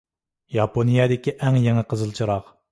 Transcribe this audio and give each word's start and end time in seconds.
ياپونىيەدىكى 0.55 1.35
ئەڭ 1.45 1.61
يېڭى 1.69 1.87
قىزىل 1.95 2.19
چىراغ. 2.23 2.53